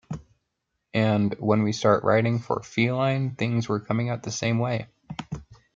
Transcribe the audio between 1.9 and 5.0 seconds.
writing for "Feline", things were coming out the same way.